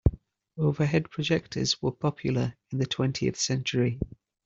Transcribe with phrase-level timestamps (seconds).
[0.57, 3.99] Overhead projectors were popular in the twentieth century.